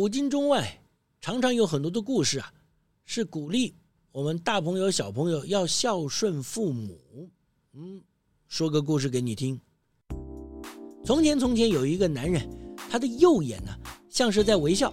[0.00, 0.80] 古今中外，
[1.20, 2.50] 常常有很多的故事啊，
[3.04, 3.74] 是鼓励
[4.12, 6.98] 我们大朋友小朋友要孝顺父母。
[7.74, 8.00] 嗯，
[8.48, 9.60] 说个故事给你听。
[11.04, 12.48] 从前，从前有一个男人，
[12.88, 13.76] 他的右眼呢
[14.08, 14.90] 像是在微笑，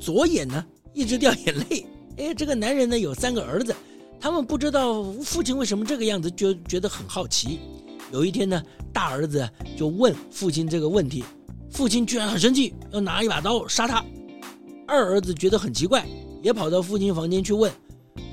[0.00, 1.86] 左眼呢一直掉眼泪。
[2.16, 3.72] 哎，这个男人呢有三个儿子。
[4.18, 7.60] 他们不知道父亲为什么这个样子，就觉得很好奇。
[8.10, 8.60] 有一天呢，
[8.92, 11.24] 大儿子就问父亲这个问题，
[11.70, 14.04] 父亲居然很生气，要拿一把刀杀他。
[14.90, 16.04] 二儿子觉得很奇怪，
[16.42, 17.70] 也跑到父亲房间去问，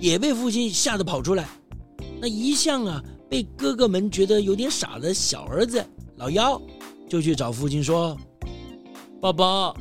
[0.01, 1.47] 也被父亲吓得跑出来。
[2.19, 5.85] 那一向啊被哥哥们觉得有点傻的小儿子
[6.15, 6.59] 老幺，
[7.07, 8.17] 就去找父亲说
[9.21, 9.71] ：“爸爸，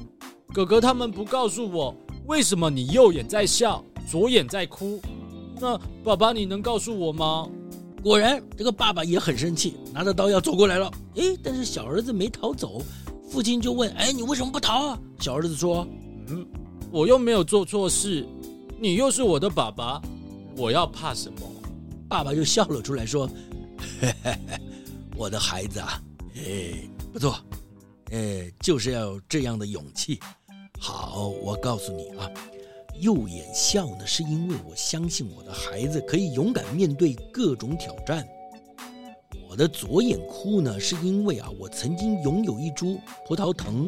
[0.52, 5.00] 哥哥他们不告诉我，为什么你右眼在笑，左眼在哭？”
[5.58, 7.48] 那爸爸，你能告诉我吗？
[8.02, 10.90] 果然，这个爸爸也很生气，拿着刀要走过来了。
[11.14, 12.82] 诶，但是小儿子没逃走，
[13.30, 15.88] 父亲就问：“哎，你为什么不逃啊？”小儿子说
[16.28, 16.46] ：“嗯，
[16.96, 18.26] 我又没有做错事，
[18.80, 20.00] 你又是我的爸爸，
[20.56, 21.40] 我要怕什么？”
[22.08, 23.28] 爸爸就笑了出来，说
[24.00, 24.58] ：“嘿嘿嘿，
[25.14, 26.02] 我的孩子啊，
[26.36, 27.36] 哎，不错，
[28.12, 30.18] 哎，就是要这样的勇气。
[30.80, 32.30] 好，我告诉你啊。”
[32.98, 38.26] 右眼笑呢，是因为我相信我的孩子可以勇敢面对各种挑战。
[39.50, 43.86] 我的左眼哭呢，是因为啊，我曾经拥有一株葡萄藤，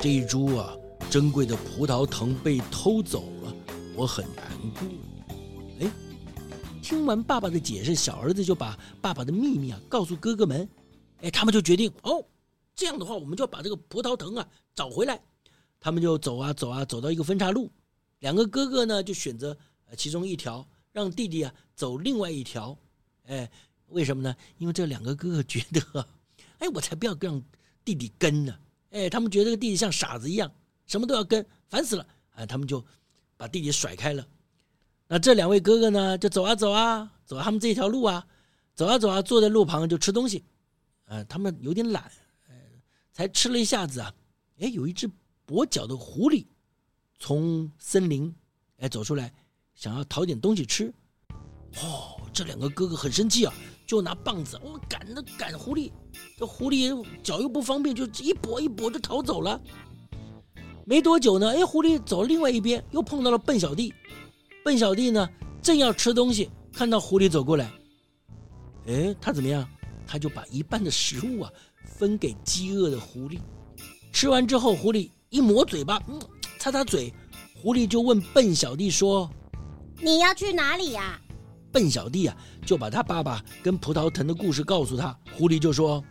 [0.00, 0.72] 这一株啊
[1.12, 3.54] 珍贵的葡萄藤被偷走了，
[3.94, 4.88] 我很难过。
[5.78, 5.92] 哎，
[6.82, 10.66] 听完爸爸的解释，小儿子就把爸爸的秘密啊告诉哥哥们。
[11.20, 12.24] 哎，他们就决定哦，
[12.74, 15.20] 这样的话，我们就要把这个葡萄藤啊找回来。
[15.78, 17.70] 他们就走啊走啊，走到一个分岔路。
[18.20, 19.54] 两个哥哥呢，就选择
[19.98, 22.74] 其中一条，让弟弟啊走另外一条，
[23.26, 23.50] 哎，
[23.88, 24.34] 为什么呢？
[24.56, 26.08] 因为这两个哥哥觉得，
[26.60, 27.42] 哎，我才不要让
[27.84, 28.56] 弟弟跟呢，
[28.92, 30.50] 哎，他们觉得这个弟弟像傻子一样，
[30.86, 32.84] 什么都要跟，烦死了，哎，他们就
[33.36, 34.26] 把弟弟甩开了。
[35.08, 38.26] 那这两位哥哥呢，就走啊走啊，走他们这条路啊，
[38.74, 40.44] 走啊走啊，坐在路旁就吃东西，
[41.04, 42.10] 呃，他们有点懒，
[42.48, 42.54] 哎，
[43.12, 44.14] 才吃了一下子啊，
[44.58, 45.10] 哎，有一只
[45.46, 46.46] 跛脚的狐狸。
[47.18, 48.34] 从森林，
[48.78, 49.32] 哎，走出来，
[49.76, 50.92] 想要讨点东西吃。
[51.76, 53.54] 哦，这两个哥哥很生气啊，
[53.86, 55.92] 就拿棒子，我赶着赶狐狸。
[56.36, 59.60] 这狐狸脚又不方便，就一跛一跛就逃走了。
[60.84, 63.92] 没多久呢，哎，狐狸走另外一边，又碰到了笨小弟。
[64.64, 65.28] 笨小弟呢，
[65.62, 67.70] 正要吃东西，看到狐狸走过来，
[68.86, 69.68] 哎，他怎么样？
[70.06, 71.50] 他就把一半的食物啊
[71.84, 73.38] 分给饥饿的狐狸。
[74.12, 76.20] 吃完之后，狐狸一抹嘴巴，嗯。
[76.58, 77.12] 擦擦嘴，
[77.60, 79.28] 狐狸就问笨小弟说
[80.00, 81.20] ：“你要去哪里呀？”
[81.72, 85.18] 笨小弟啊，就把他爸爸跟葡萄藤的故事告诉他。
[85.36, 86.04] 狐狸就说：“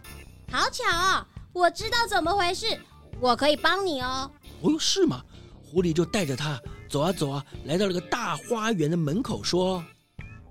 [0.51, 2.77] 好巧哦，我知道怎么回事，
[3.21, 4.29] 我可以帮你哦。”
[4.61, 5.23] 哦，是吗？
[5.63, 9.83] 狐狸就带着他走啊走啊，来到了个大花园的门口，说：“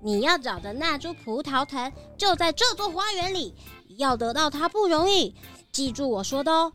[0.03, 3.53] 你要找的那株葡萄藤就在这座花园里，
[3.97, 5.35] 要得到它不容易。
[5.71, 6.71] 记住我说的哦，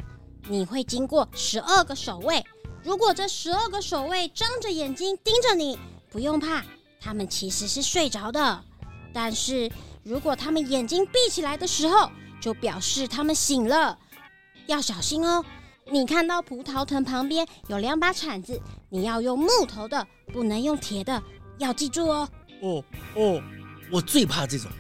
[0.49, 2.45] 你会经过十二个守卫。”
[2.85, 5.77] 如果这十二个守卫睁着眼睛盯着你，
[6.09, 6.65] 不用怕，
[7.01, 8.65] 他们其实是睡着的。
[9.13, 9.69] 但是
[10.05, 12.09] 如果他们眼睛闭起来的时候，
[12.41, 13.99] 就表示他们醒了，
[14.67, 15.45] 要小心哦。
[15.93, 21.23] 你看到葡萄藤旁边有两把铲子，你要用木头的，不能用铁的，
[21.59, 22.29] 要记住哦。
[22.61, 22.85] 哦
[23.15, 23.43] 哦，
[23.91, 24.71] 我最怕这种。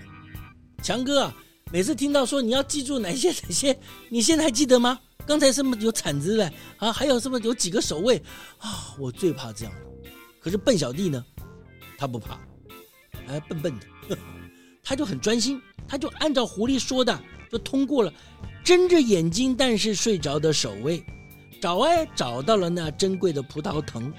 [0.82, 1.34] 强哥啊，
[1.70, 4.98] 每次听到说你要记住哪些哪些，你现在还记得吗？
[5.26, 6.92] 刚才什么有铲子的啊？
[6.92, 8.20] 还有什么有几个守卫
[8.58, 8.94] 啊？
[8.98, 9.80] 我最怕这样的。
[10.40, 11.24] 可是笨小弟呢，
[11.98, 12.38] 他不怕，
[13.28, 13.72] 哎，笨笨
[14.08, 14.16] 的，
[14.82, 17.18] 他就很专心，他就按照狐狸说的，
[17.50, 18.12] 就通过了
[18.64, 21.04] 睁着眼睛但是睡着的守卫，
[21.60, 24.12] 找哎找到了那珍贵的葡萄藤。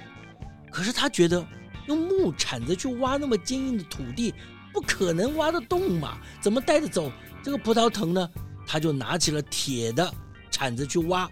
[0.71, 1.45] 可是他觉得
[1.87, 4.33] 用木铲子去挖那么坚硬的土地，
[4.73, 6.17] 不可能挖得动嘛？
[6.41, 7.11] 怎么带着走
[7.43, 8.29] 这个葡萄藤呢？
[8.65, 10.13] 他就拿起了铁的。
[10.49, 11.29] 铲子去挖，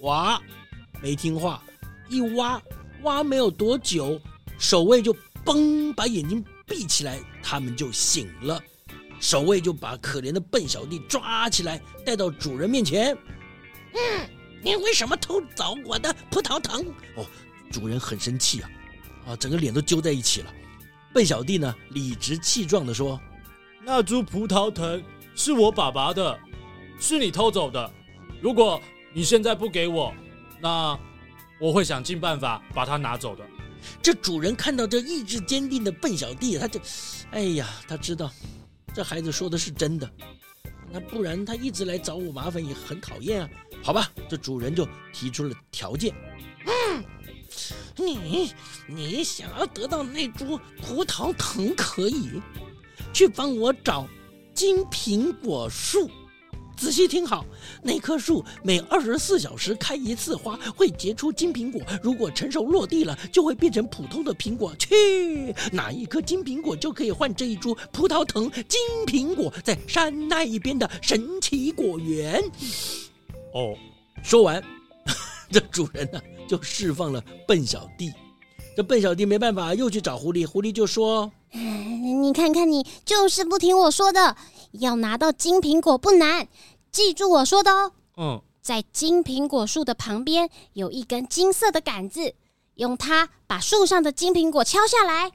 [0.00, 0.40] 挖，
[1.00, 1.62] 没听话，
[2.08, 2.60] 一挖，
[3.02, 4.20] 挖没有多久，
[4.58, 5.14] 守卫就
[5.44, 8.60] 嘣把眼睛闭起来，他们就醒了。
[9.24, 13.16] 守卫就把可怜的笨小弟抓起来，带到主人面前。
[13.94, 14.28] 嗯，
[14.62, 16.84] 你为什么偷走我的葡萄藤？
[17.16, 17.24] 哦，
[17.72, 18.70] 主人很生气啊，
[19.28, 20.52] 啊，整个脸都揪在一起了。
[21.14, 23.18] 笨小弟呢，理直气壮地说
[23.82, 25.02] ：“那株葡萄藤
[25.34, 26.38] 是我爸爸的，
[27.00, 27.90] 是你偷走的。
[28.42, 28.78] 如果
[29.14, 30.12] 你现在不给我，
[30.60, 30.98] 那
[31.58, 33.42] 我会想尽办法把它拿走的。”
[34.02, 36.78] 这主人看到这意志坚定的笨小弟，他就，
[37.30, 38.30] 哎呀，他知道
[38.94, 40.08] 这孩子说的是真的，
[40.92, 43.50] 那不然他一直来找我麻烦也很讨厌啊。
[43.82, 46.14] 好吧，这主人就提出了条件。
[46.64, 47.04] 嗯，
[47.96, 48.54] 你
[48.86, 52.40] 你想要得到那株葡萄藤，可以
[53.12, 54.08] 去帮我找
[54.54, 56.08] 金苹果树。
[56.84, 57.46] 仔细听好，
[57.82, 61.80] 那棵树每二十四小时开一次花，会结出金苹果。
[62.02, 64.76] 如果成熟落地了，就会变成普通的苹果。
[64.76, 68.50] 去，哪一颗金苹果就可以换这一株葡萄藤。
[68.68, 72.44] 金苹果在山那一边的神奇果园。
[73.54, 73.74] 哦，
[74.22, 74.62] 说完，
[75.50, 78.12] 这主人呢就释放了笨小弟。
[78.76, 80.46] 这笨小弟没办法，又去找狐狸。
[80.46, 84.36] 狐狸就说：“你看看你，就是不听我说的。
[84.72, 86.46] 要拿到金苹果不难。”
[86.94, 87.92] 记住我说的哦。
[88.16, 92.36] 嗯，在金苹果树的旁边有一根金色的杆子，
[92.76, 95.32] 用它把树上的金苹果敲下来。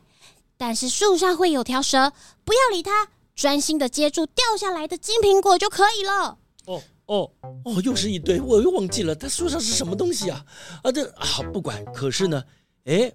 [0.56, 2.13] 但是树上会有条蛇，
[2.45, 6.38] 不要理它，专心的接住掉下来的金苹果就可以了。
[6.65, 7.31] 哦哦
[7.65, 10.45] 哦，又是一堆，我又忘记了，它树上是什么东西啊？
[10.81, 11.83] 啊，这啊不管。
[11.94, 12.41] 可是呢，
[12.85, 13.12] 哎，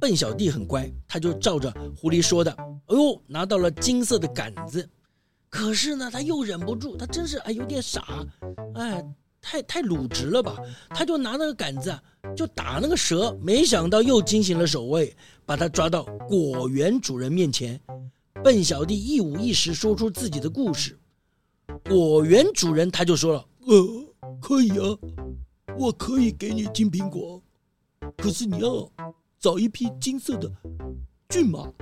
[0.00, 1.70] 笨小弟很乖，他就照着
[2.00, 2.50] 狐狸说的，
[2.86, 4.88] 哎呦，拿到了金色的杆子。
[5.54, 8.26] 可是呢，他又忍不住，他真是哎有点傻，
[8.74, 9.00] 哎，
[9.40, 10.56] 太太鲁直了吧？
[10.88, 12.02] 他就拿那个杆子啊，
[12.36, 15.16] 就打那个蛇，没想到又惊醒了守卫，
[15.46, 17.80] 把他抓到果园主人面前。
[18.42, 20.98] 笨小弟一五一十说出自己的故事，
[21.88, 24.98] 果园主人他就说了：“呃，可以啊，
[25.78, 27.40] 我可以给你金苹果，
[28.16, 28.90] 可是你要
[29.38, 30.50] 找一匹金色的
[31.28, 31.72] 骏马、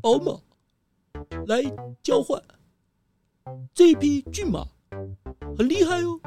[0.00, 0.40] 宝马
[1.46, 1.62] 来
[2.02, 2.42] 交换。”
[3.74, 4.66] 这一匹骏马
[5.56, 6.20] 很厉害哦，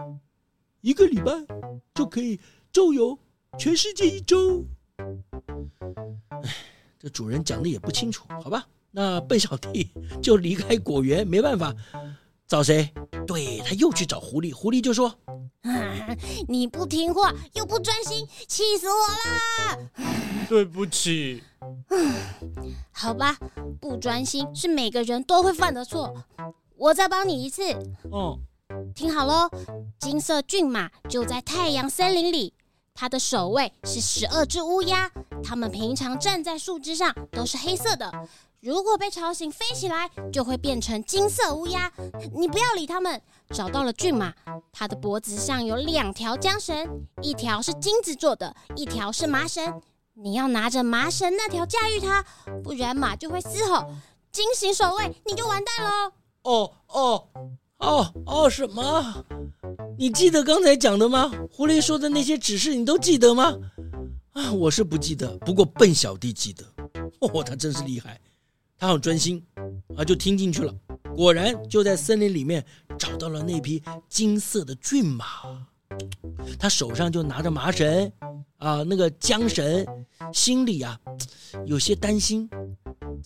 [0.81, 1.31] 一个礼拜
[1.95, 2.39] 就可以
[2.71, 3.17] 周游
[3.57, 4.65] 全世界一周。
[6.43, 6.55] 哎，
[6.99, 8.67] 这主人讲的也不清楚，好吧？
[8.91, 9.91] 那笨小弟
[10.21, 11.73] 就离开果园，没办法，
[12.47, 12.89] 找谁？
[13.25, 15.07] 对，他又去找狐狸，狐狸就说
[15.63, 16.15] ：“啊，
[16.47, 19.89] 你不听话又不专心，气死我了！”
[20.49, 21.43] 对不起。
[21.89, 22.13] 嗯
[22.91, 23.37] 好吧，
[23.79, 26.13] 不专心是每个人都会犯的错。
[26.77, 27.63] 我再帮你一次。
[28.11, 28.39] 哦，
[28.93, 29.49] 听好喽，
[29.99, 32.53] 金色骏马就在太阳森林里，
[32.93, 35.11] 它的守卫是十二只乌鸦，
[35.43, 38.11] 它们平常站在树枝上都是黑色的，
[38.59, 41.91] 如果被吵醒飞起来，就会变成金色乌鸦。
[42.35, 43.21] 你不要理它们。
[43.51, 44.33] 找到了骏马，
[44.73, 49.81] 它的脖子上有两条缰绳，一条是金子做的，一条是麻绳。
[50.15, 52.25] 你要拿着麻绳那条驾驭它，
[52.61, 53.89] 不然马就会嘶吼，
[54.33, 56.11] 惊醒守卫，你就完蛋了。
[56.47, 57.27] 哦哦
[57.79, 58.49] 哦哦！
[58.49, 59.25] 什么？
[59.97, 61.29] 你记得刚才讲的吗？
[61.51, 63.53] 狐狸说的那些指示你都记得吗？
[64.31, 66.63] 啊，我是不记得，不过笨小弟记得。
[67.19, 68.17] 哦，他真是厉害，
[68.77, 69.45] 他很专心
[69.97, 70.73] 啊，就听进去了。
[71.17, 72.65] 果然就在森林里面
[72.97, 75.25] 找到了那匹金色的骏马，
[76.57, 78.09] 他手上就拿着麻绳
[78.57, 79.85] 啊，那个缰绳，
[80.31, 80.97] 心里啊
[81.65, 82.49] 有些担心。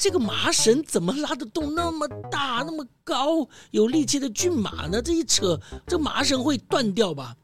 [0.01, 5.00] 这个麻绳怎么拉得动那么大、那么高、有力气的骏马呢？
[5.00, 7.36] 这一扯，这麻绳会断掉吧？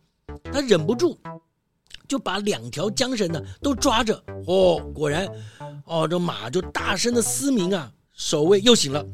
[0.52, 1.16] 他忍不住
[2.08, 4.16] 就把两条缰绳呢都抓着。
[4.48, 5.30] 哦，果然，
[5.86, 7.94] 哦，这马就大声的嘶鸣啊！
[8.14, 9.06] 守卫又醒了，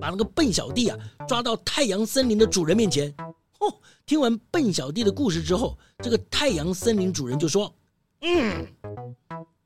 [0.00, 0.96] 把那个笨小弟啊
[1.26, 3.12] 抓到太阳森林的主人面前。
[3.58, 3.66] 哦，
[4.06, 7.74] 听完笨小弟的故事之后，这个太阳森林主人就说
[8.22, 8.64] ：“嗯。”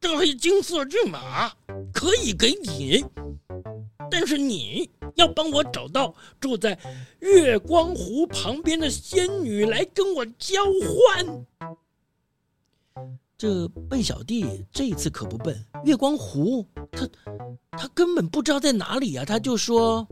[0.01, 1.51] 这匹金色骏马
[1.93, 3.05] 可以给你，
[4.11, 6.79] 但是你要帮我找到住在
[7.21, 11.45] 月光湖旁边的仙女来跟我交换。
[13.37, 17.09] 这笨小弟这一次可不笨，月光湖他
[17.73, 19.25] 他根本不知道在哪里啊！
[19.25, 20.07] 他就说：“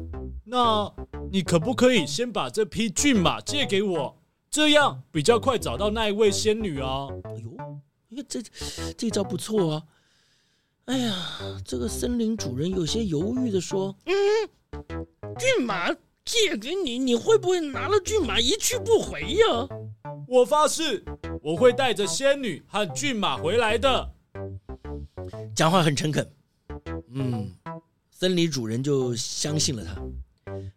[0.44, 0.92] 那
[1.32, 4.16] 你可不可以先把这匹骏马借给我，
[4.48, 7.56] 这样比较快找到那一位仙女啊？”哎呦！
[8.28, 8.42] 这
[8.96, 9.82] 这招不错啊！
[10.86, 14.14] 哎呀，这个森林主人有些犹豫的说：“嗯，
[15.36, 15.92] 骏马
[16.24, 19.68] 借给你，你会不会拿了骏马一去不回呀？”
[20.28, 21.04] 我发誓，
[21.42, 24.12] 我会带着仙女和骏马回来的。
[25.54, 26.32] 讲话很诚恳。
[27.10, 27.52] 嗯，
[28.10, 30.00] 森林主人就相信了他。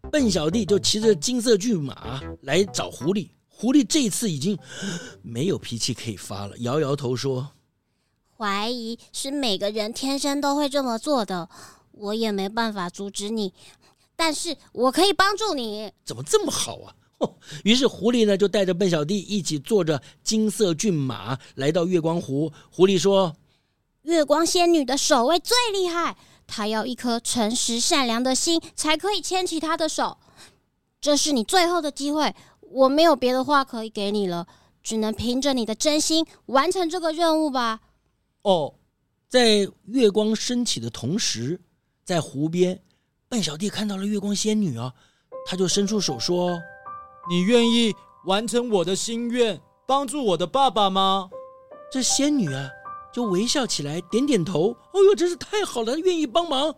[0.10, 3.30] 笨小弟就骑着金色骏马来找狐狸。
[3.62, 4.58] 狐狸这次已经
[5.22, 7.52] 没有脾气可以发了，摇摇头说
[8.38, 11.50] ：“怀疑是每个人天生都会这么做的，
[11.92, 13.54] 我也没办法阻止你，
[14.16, 16.96] 但是我可以帮助你。”怎么这么好啊？
[17.18, 17.36] 哦，
[17.66, 22.50] 于是狐狸呢就带着笨小弟一起坐着金色骏马来到月光湖。
[22.72, 23.36] 狐狸说
[24.04, 26.16] ：“月光仙女的守卫最厉害，
[26.48, 30.18] 她要一颗诚实善良的心才可以牵起她的手。
[31.02, 32.34] 这是你最后的机会，
[32.72, 34.48] 我没有别的话可以给你了，
[34.82, 37.82] 只能凭着你的真心完成这个任务吧。”
[38.44, 38.76] 哦，
[39.28, 41.60] 在月光升起的同时，
[42.06, 42.82] 在湖边，
[43.28, 44.94] 笨小弟看到了月光仙女啊，
[45.46, 46.58] 他就伸出手说。
[47.30, 47.94] 你愿意
[48.26, 51.30] 完成我的心愿，帮助我的爸爸吗？
[51.92, 52.70] 这仙女啊，
[53.14, 54.72] 就微笑起来，点点头。
[54.94, 56.74] 哦呦，真是太好了，她愿意帮忙。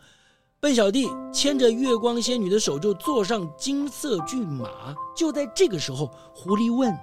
[0.61, 4.69] 笨小弟牵着月光仙女的手，就坐上金色骏马。
[5.15, 6.95] 就在这个时候，狐狸问：“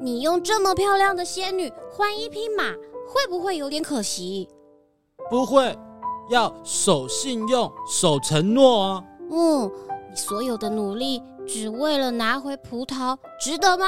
[0.00, 2.62] 你用这么漂亮的仙女换一匹马，
[3.08, 4.48] 会不会有点可惜？”
[5.28, 5.76] 不会，
[6.30, 9.04] 要守信用，守承诺啊。
[9.28, 9.68] 嗯，
[10.08, 11.20] 你所有的努力。
[11.44, 13.84] 只为了拿回葡萄，值得吗？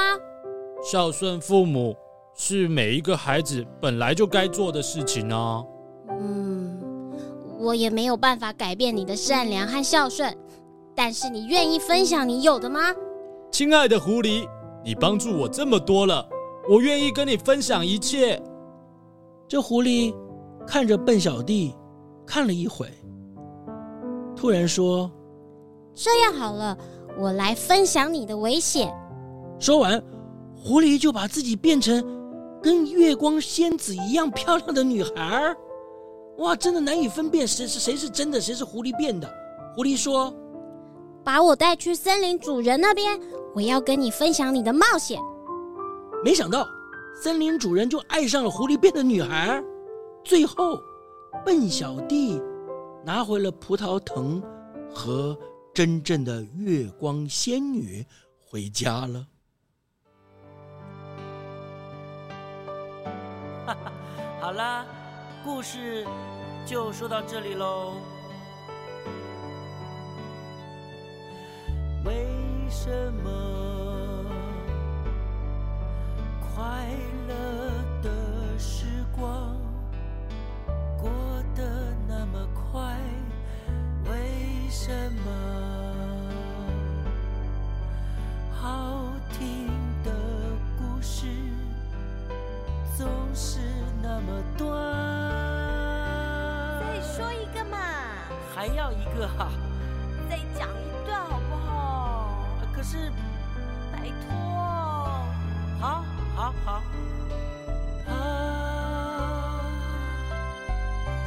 [0.83, 1.95] 孝顺父母
[2.35, 5.63] 是每一个孩子本来就该做的事情啊。
[6.19, 6.54] 嗯，
[7.59, 10.35] 我也没有办法改变你的善良和孝顺，
[10.93, 12.93] 但是你愿意分享你有的吗？
[13.51, 14.47] 亲爱的狐狸，
[14.83, 16.27] 你帮助我这么多了，
[16.69, 18.41] 我愿意跟你分享一切。
[19.47, 20.13] 这狐狸
[20.67, 21.73] 看着笨小弟，
[22.25, 22.87] 看了一会，
[24.35, 25.09] 突然说
[25.95, 26.77] ：“这样好了。”
[27.17, 28.93] 我来分享你的危险。
[29.57, 30.03] 说完，
[30.53, 32.03] 狐狸就把自己变成
[32.61, 35.55] 跟月光仙子一样漂亮的女孩儿。
[36.37, 39.27] 哇，真的难以分辨谁是谁是真的，谁是狐狸变的。
[39.75, 40.33] 狐狸说
[41.23, 43.19] ：“把我带去森林主人那边，
[43.53, 45.19] 我要跟你分享你的冒险。”
[46.23, 46.67] 没想到，
[47.21, 49.63] 森林主人就爱上了狐狸变的女孩。
[50.23, 50.81] 最后，
[51.45, 52.41] 笨小弟
[53.03, 54.41] 拿回了葡萄藤
[54.93, 55.37] 和。
[55.73, 58.07] 真正的月光仙女
[58.39, 59.27] 回家了。
[63.65, 63.91] 哈哈，
[64.39, 64.85] 好啦，
[65.45, 66.03] 故事
[66.65, 68.01] 就说到这里喽。
[72.03, 72.27] 为
[72.67, 73.34] 什么
[98.67, 99.51] 还要一个哈、
[100.27, 102.35] 再讲一段好不好？
[102.73, 103.11] 可是，
[103.91, 104.33] 拜托，
[105.79, 106.03] 好，
[106.35, 106.81] 好，好，
[108.11, 109.61] 啊，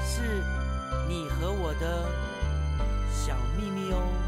[0.04, 0.42] 是
[1.08, 2.08] 你和我的
[3.12, 4.27] 小秘密哦。